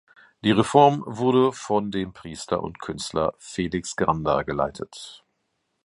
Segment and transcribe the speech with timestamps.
[0.43, 5.23] Die Reform wurde von dem Priester und Künstler Felix Granda geleitet.